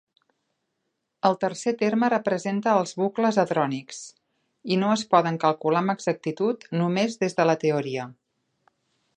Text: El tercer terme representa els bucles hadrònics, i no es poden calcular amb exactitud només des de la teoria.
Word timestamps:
El 1.29 1.35
tercer 1.43 1.73
terme 1.81 2.09
representa 2.13 2.73
els 2.79 2.93
bucles 3.01 3.37
hadrònics, 3.43 4.01
i 4.73 4.79
no 4.85 4.91
es 4.97 5.05
poden 5.15 5.39
calcular 5.47 5.85
amb 5.85 5.95
exactitud 5.99 6.67
només 6.83 7.21
des 7.27 7.39
de 7.43 7.47
la 7.53 7.59
teoria. 7.67 8.09